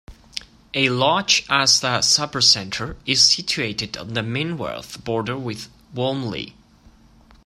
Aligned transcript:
A 0.73 0.89
large 0.89 1.45
Asda 1.45 1.99
Supercentre 2.03 2.95
is 3.05 3.21
situated 3.21 3.97
on 3.97 4.15
the 4.15 4.21
Minworth 4.21 5.03
border 5.03 5.37
with 5.37 5.69
Walmley. 5.93 6.53